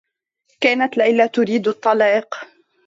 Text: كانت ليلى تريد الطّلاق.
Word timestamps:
كانت 0.61 0.97
ليلى 0.97 1.27
تريد 1.29 1.67
الطّلاق. 1.67 2.45